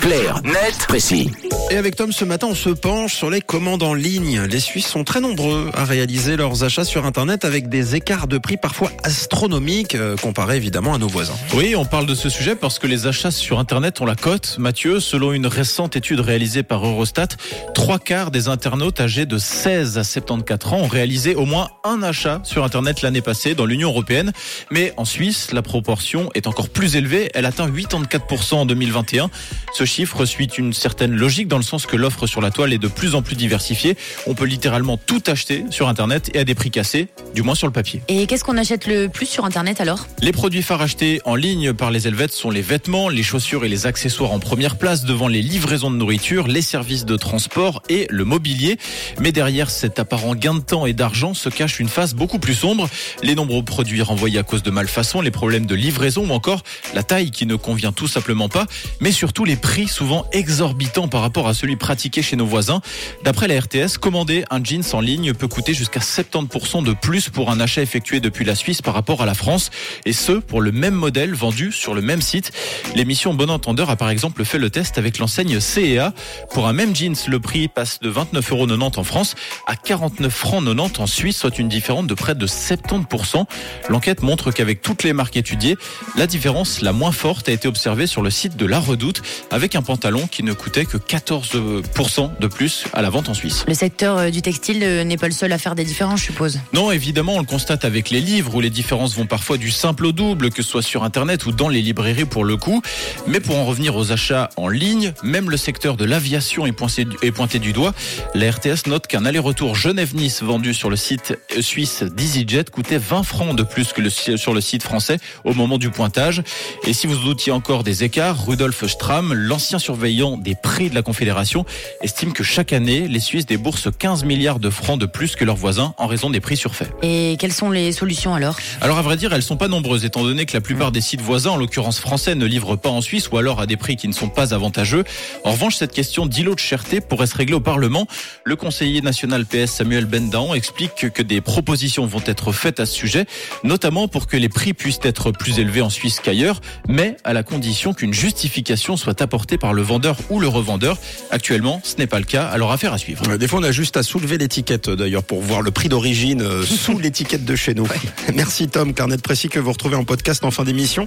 Clair, 0.00 0.40
net, 0.44 0.86
précis. 0.88 1.30
Et 1.70 1.76
avec 1.76 1.94
Tom, 1.94 2.10
ce 2.10 2.24
matin, 2.24 2.48
on 2.50 2.54
se 2.54 2.70
penche 2.70 3.14
sur 3.14 3.30
les 3.30 3.40
commandes 3.40 3.82
en 3.82 3.94
ligne. 3.94 4.40
Les 4.42 4.58
Suisses 4.58 4.86
sont 4.86 5.04
très 5.04 5.20
nombreux 5.20 5.70
à 5.74 5.84
réaliser 5.84 6.36
leurs 6.36 6.64
achats 6.64 6.84
sur 6.84 7.06
Internet 7.06 7.44
avec 7.44 7.68
des 7.68 7.94
écarts 7.94 8.26
de 8.26 8.38
prix 8.38 8.56
parfois 8.56 8.90
astronomiques, 9.04 9.94
euh, 9.94 10.16
comparés 10.16 10.56
évidemment 10.56 10.94
à 10.94 10.98
nos 10.98 11.06
voisins. 11.06 11.36
Oui, 11.54 11.76
on 11.76 11.84
parle 11.84 12.06
de 12.06 12.14
ce 12.14 12.28
sujet 12.28 12.56
parce 12.56 12.78
que 12.78 12.86
les 12.86 13.06
achats 13.06 13.30
sur 13.30 13.58
Internet 13.58 14.00
ont 14.00 14.06
la 14.06 14.16
cote. 14.16 14.56
Mathieu, 14.58 15.00
selon 15.00 15.32
une 15.32 15.46
récente 15.46 15.94
étude 15.96 16.20
réalisée 16.20 16.62
par 16.62 16.84
Eurostat, 16.84 17.28
trois 17.74 17.98
quarts 17.98 18.30
des 18.30 18.48
internautes 18.48 19.00
âgés 19.00 19.26
de 19.26 19.38
16 19.38 19.98
à 19.98 20.04
74 20.04 20.72
ans 20.72 20.76
ont 20.78 20.88
réalisé 20.88 21.34
au 21.34 21.44
moins 21.44 21.68
un 21.84 22.02
achat 22.02 22.40
sur 22.42 22.64
Internet 22.64 23.02
l'année 23.02 23.22
passée 23.22 23.54
dans 23.54 23.66
l'Union 23.66 23.90
européenne. 23.90 24.32
Mais 24.70 24.92
en 24.96 25.04
Suisse, 25.04 25.52
la 25.52 25.62
proportion 25.62 26.30
est 26.34 26.46
encore 26.46 26.70
plus 26.70 26.96
élevée. 26.96 27.30
Elle 27.34 27.44
atteint 27.44 27.68
84% 27.68 28.54
en 28.54 28.66
2021. 28.66 29.30
Ce 29.72 29.84
chiffre 29.90 30.24
suit 30.24 30.46
une 30.46 30.72
certaine 30.72 31.14
logique 31.14 31.48
dans 31.48 31.56
le 31.56 31.62
sens 31.62 31.84
que 31.84 31.96
l'offre 31.96 32.26
sur 32.26 32.40
la 32.40 32.50
toile 32.50 32.72
est 32.72 32.78
de 32.78 32.88
plus 32.88 33.14
en 33.14 33.22
plus 33.22 33.34
diversifiée. 33.36 33.96
On 34.26 34.34
peut 34.34 34.44
littéralement 34.44 34.96
tout 34.96 35.22
acheter 35.26 35.64
sur 35.70 35.88
Internet 35.88 36.30
et 36.32 36.38
à 36.38 36.44
des 36.44 36.54
prix 36.54 36.70
cassés, 36.70 37.08
du 37.34 37.42
moins 37.42 37.54
sur 37.56 37.66
le 37.66 37.72
papier. 37.72 38.00
Et 38.08 38.26
qu'est-ce 38.26 38.44
qu'on 38.44 38.56
achète 38.56 38.86
le 38.86 39.08
plus 39.08 39.26
sur 39.26 39.44
Internet 39.44 39.80
alors? 39.80 40.06
Les 40.22 40.32
produits 40.32 40.62
phares 40.62 40.82
achetés 40.82 41.20
en 41.24 41.34
ligne 41.34 41.72
par 41.72 41.90
les 41.90 42.06
Helvètes 42.06 42.32
sont 42.32 42.50
les 42.50 42.62
vêtements, 42.62 43.08
les 43.08 43.22
chaussures 43.22 43.64
et 43.64 43.68
les 43.68 43.86
accessoires 43.86 44.32
en 44.32 44.38
première 44.38 44.76
place 44.76 45.04
devant 45.04 45.28
les 45.28 45.42
livraisons 45.42 45.90
de 45.90 45.96
nourriture, 45.96 46.46
les 46.46 46.62
services 46.62 47.04
de 47.04 47.16
transport 47.16 47.82
et 47.88 48.06
le 48.10 48.24
mobilier. 48.24 48.78
Mais 49.20 49.32
derrière 49.32 49.70
cet 49.70 49.98
apparent 49.98 50.36
gain 50.36 50.54
de 50.54 50.60
temps 50.60 50.86
et 50.86 50.92
d'argent 50.92 51.34
se 51.34 51.48
cache 51.48 51.80
une 51.80 51.88
face 51.88 52.14
beaucoup 52.14 52.38
plus 52.38 52.54
sombre. 52.54 52.88
Les 53.22 53.34
nombreux 53.34 53.64
produits 53.64 54.02
renvoyés 54.02 54.38
à 54.38 54.44
cause 54.44 54.62
de 54.62 54.70
malfaçon, 54.70 55.20
les 55.20 55.32
problèmes 55.32 55.66
de 55.66 55.74
livraison 55.74 56.28
ou 56.28 56.32
encore 56.32 56.62
la 56.94 57.02
taille 57.02 57.32
qui 57.32 57.44
ne 57.44 57.56
convient 57.56 57.92
tout 57.92 58.08
simplement 58.08 58.48
pas, 58.48 58.66
mais 59.00 59.10
surtout 59.10 59.44
les 59.44 59.56
prix 59.56 59.79
souvent 59.86 60.26
exorbitants 60.32 61.08
par 61.08 61.20
rapport 61.20 61.48
à 61.48 61.54
celui 61.54 61.76
pratiqué 61.76 62.22
chez 62.22 62.36
nos 62.36 62.46
voisins. 62.46 62.80
D'après 63.24 63.48
la 63.48 63.60
RTS, 63.60 63.98
commander 64.00 64.44
un 64.50 64.62
jeans 64.62 64.84
en 64.92 65.00
ligne 65.00 65.34
peut 65.34 65.48
coûter 65.48 65.74
jusqu'à 65.74 66.00
70% 66.00 66.82
de 66.84 66.92
plus 66.92 67.28
pour 67.28 67.50
un 67.50 67.60
achat 67.60 67.82
effectué 67.82 68.20
depuis 68.20 68.44
la 68.44 68.54
Suisse 68.54 68.82
par 68.82 68.94
rapport 68.94 69.22
à 69.22 69.26
la 69.26 69.34
France, 69.34 69.70
et 70.04 70.12
ce 70.12 70.32
pour 70.32 70.60
le 70.60 70.72
même 70.72 70.94
modèle 70.94 71.34
vendu 71.34 71.72
sur 71.72 71.94
le 71.94 72.02
même 72.02 72.22
site. 72.22 72.52
L'émission 72.94 73.34
Bon 73.34 73.50
Entendeur 73.50 73.90
a 73.90 73.96
par 73.96 74.10
exemple 74.10 74.44
fait 74.44 74.58
le 74.58 74.70
test 74.70 74.98
avec 74.98 75.18
l'enseigne 75.18 75.60
CEA. 75.60 76.12
Pour 76.52 76.66
un 76.68 76.72
même 76.72 76.94
jeans, 76.94 77.16
le 77.28 77.40
prix 77.40 77.68
passe 77.68 78.00
de 78.00 78.10
29,90 78.10 78.52
euros 78.52 78.90
en 78.96 79.04
France 79.04 79.34
à 79.66 79.76
49 79.76 80.32
francs 80.32 80.64
90 80.64 81.00
en 81.00 81.06
Suisse, 81.06 81.36
soit 81.36 81.58
une 81.58 81.68
différence 81.68 82.06
de 82.06 82.14
près 82.14 82.34
de 82.34 82.46
70%. 82.46 83.44
L'enquête 83.88 84.22
montre 84.22 84.50
qu'avec 84.50 84.82
toutes 84.82 85.02
les 85.02 85.12
marques 85.12 85.36
étudiées, 85.36 85.76
la 86.16 86.26
différence 86.26 86.80
la 86.82 86.92
moins 86.92 87.12
forte 87.12 87.48
a 87.48 87.52
été 87.52 87.68
observée 87.68 88.06
sur 88.06 88.22
le 88.22 88.30
site 88.30 88.56
de 88.56 88.66
La 88.66 88.78
Redoute, 88.78 89.22
avec 89.50 89.69
un 89.74 89.82
pantalon 89.82 90.26
qui 90.26 90.42
ne 90.42 90.52
coûtait 90.52 90.84
que 90.84 90.96
14% 90.96 92.38
de 92.38 92.46
plus 92.46 92.84
à 92.92 93.02
la 93.02 93.10
vente 93.10 93.28
en 93.28 93.34
Suisse. 93.34 93.64
Le 93.66 93.74
secteur 93.74 94.18
euh, 94.18 94.30
du 94.30 94.42
textile 94.42 94.82
euh, 94.82 95.04
n'est 95.04 95.16
pas 95.16 95.28
le 95.28 95.32
seul 95.32 95.52
à 95.52 95.58
faire 95.58 95.74
des 95.74 95.84
différences, 95.84 96.20
je 96.20 96.26
suppose. 96.26 96.60
Non, 96.72 96.90
évidemment, 96.90 97.34
on 97.36 97.40
le 97.40 97.46
constate 97.46 97.84
avec 97.84 98.10
les 98.10 98.20
livres 98.20 98.54
où 98.54 98.60
les 98.60 98.70
différences 98.70 99.16
vont 99.16 99.26
parfois 99.26 99.56
du 99.56 99.70
simple 99.70 100.06
au 100.06 100.12
double, 100.12 100.50
que 100.50 100.62
ce 100.62 100.68
soit 100.68 100.82
sur 100.82 101.04
Internet 101.04 101.46
ou 101.46 101.52
dans 101.52 101.68
les 101.68 101.82
librairies 101.82 102.24
pour 102.24 102.44
le 102.44 102.56
coup. 102.56 102.82
Mais 103.26 103.40
pour 103.40 103.56
en 103.56 103.64
revenir 103.64 103.96
aux 103.96 104.12
achats 104.12 104.50
en 104.56 104.68
ligne, 104.68 105.12
même 105.22 105.50
le 105.50 105.56
secteur 105.56 105.96
de 105.96 106.04
l'aviation 106.04 106.66
est 106.66 106.72
pointé, 106.72 107.06
est 107.22 107.32
pointé 107.32 107.58
du 107.58 107.72
doigt. 107.72 107.94
La 108.34 108.50
RTS 108.50 108.86
note 108.86 109.06
qu'un 109.06 109.24
aller-retour 109.24 109.74
Genève-Nice 109.74 110.42
vendu 110.42 110.74
sur 110.74 110.90
le 110.90 110.96
site 110.96 111.38
suisse 111.60 112.02
d'EasyJet 112.02 112.64
coûtait 112.64 112.98
20 112.98 113.22
francs 113.22 113.56
de 113.56 113.62
plus 113.62 113.92
que 113.92 114.00
le, 114.00 114.10
sur 114.10 114.54
le 114.54 114.60
site 114.60 114.82
français 114.82 115.18
au 115.44 115.54
moment 115.54 115.78
du 115.78 115.90
pointage. 115.90 116.42
Et 116.86 116.92
si 116.92 117.06
vous 117.06 117.16
doutiez 117.16 117.52
encore 117.52 117.84
des 117.84 118.04
écarts, 118.04 118.46
Rudolf 118.46 118.86
Strahm, 118.86 119.32
l'ancien 119.32 119.59
surveillant 119.60 120.36
des 120.36 120.54
prix 120.54 120.90
de 120.90 120.94
la 120.94 121.02
Confédération, 121.02 121.64
estime 122.02 122.32
que 122.32 122.42
chaque 122.42 122.72
année, 122.72 123.08
les 123.08 123.20
Suisses 123.20 123.46
déboursent 123.46 123.88
15 123.96 124.24
milliards 124.24 124.58
de 124.58 124.70
francs 124.70 124.98
de 124.98 125.06
plus 125.06 125.36
que 125.36 125.44
leurs 125.44 125.56
voisins 125.56 125.94
en 125.98 126.06
raison 126.06 126.30
des 126.30 126.40
prix 126.40 126.56
surfaits. 126.56 126.90
Et 127.02 127.36
quelles 127.38 127.52
sont 127.52 127.70
les 127.70 127.92
solutions 127.92 128.34
alors? 128.34 128.56
Alors 128.80 128.98
à 128.98 129.02
vrai 129.02 129.16
dire, 129.16 129.32
elles 129.32 129.42
sont 129.42 129.56
pas 129.56 129.68
nombreuses 129.68 130.04
étant 130.04 130.22
donné 130.22 130.46
que 130.46 130.52
la 130.52 130.60
plupart 130.60 130.92
des 130.92 131.00
sites 131.00 131.20
voisins, 131.20 131.50
en 131.50 131.56
l'occurrence 131.56 132.00
français, 132.00 132.34
ne 132.34 132.46
livrent 132.46 132.76
pas 132.76 132.90
en 132.90 133.00
Suisse 133.00 133.30
ou 133.30 133.36
alors 133.36 133.60
à 133.60 133.66
des 133.66 133.76
prix 133.76 133.96
qui 133.96 134.08
ne 134.08 134.12
sont 134.12 134.28
pas 134.28 134.54
avantageux. 134.54 135.04
En 135.44 135.52
revanche, 135.52 135.76
cette 135.76 135.92
question 135.92 136.26
d'îlot 136.26 136.54
de 136.54 136.60
cherté 136.60 137.00
pourrait 137.00 137.26
se 137.26 137.36
régler 137.36 137.54
au 137.54 137.60
Parlement. 137.60 138.06
Le 138.44 138.56
conseiller 138.56 139.02
national 139.02 139.46
PS 139.46 139.72
Samuel 139.72 140.06
Bendaon 140.06 140.54
explique 140.54 141.10
que 141.12 141.22
des 141.22 141.40
propositions 141.40 142.06
vont 142.06 142.22
être 142.26 142.52
faites 142.52 142.80
à 142.80 142.86
ce 142.86 142.94
sujet, 142.94 143.26
notamment 143.64 144.08
pour 144.08 144.26
que 144.26 144.36
les 144.36 144.48
prix 144.48 144.74
puissent 144.74 145.00
être 145.02 145.30
plus 145.30 145.58
élevés 145.58 145.82
en 145.82 145.90
Suisse 145.90 146.20
qu'ailleurs, 146.22 146.60
mais 146.88 147.16
à 147.24 147.32
la 147.32 147.42
condition 147.42 147.94
qu'une 147.94 148.14
justification 148.14 148.96
soit 148.96 149.20
apportée 149.22 149.49
par 149.58 149.72
le 149.72 149.82
vendeur 149.82 150.16
ou 150.30 150.40
le 150.40 150.48
revendeur. 150.48 150.98
Actuellement, 151.30 151.80
ce 151.84 151.96
n'est 151.96 152.06
pas 152.06 152.18
le 152.18 152.24
cas, 152.24 152.44
alors 152.44 152.72
affaire 152.72 152.92
à 152.92 152.98
suivre. 152.98 153.36
Des 153.36 153.48
fois, 153.48 153.60
on 153.60 153.62
a 153.62 153.72
juste 153.72 153.96
à 153.96 154.02
soulever 154.02 154.38
l'étiquette 154.38 154.88
euh, 154.88 154.96
d'ailleurs 154.96 155.22
pour 155.22 155.40
voir 155.42 155.62
le 155.62 155.70
prix 155.70 155.88
d'origine 155.88 156.42
euh, 156.42 156.62
sous 156.64 156.98
l'étiquette 156.98 157.44
de 157.44 157.56
chez 157.56 157.74
nous. 157.74 157.86
Merci 158.34 158.68
Tom, 158.68 158.94
carnet 158.94 159.16
de 159.16 159.22
précis 159.22 159.48
que 159.48 159.58
vous 159.58 159.72
retrouvez 159.72 159.96
en 159.96 160.04
podcast 160.04 160.44
en 160.44 160.50
fin 160.50 160.64
d'émission. 160.64 161.06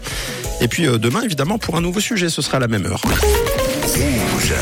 Et 0.61 0.67
puis 0.67 0.87
euh, 0.87 0.97
demain, 0.97 1.21
évidemment, 1.21 1.57
pour 1.57 1.75
un 1.75 1.81
nouveau 1.81 1.99
sujet, 1.99 2.29
ce 2.29 2.41
sera 2.41 2.57
à 2.57 2.59
la 2.59 2.67
même 2.67 2.85
heure. 2.85 3.01
Rouge. 3.83 4.53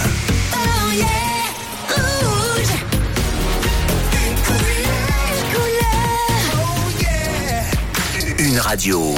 Une 8.40 8.58
radio. 8.58 9.16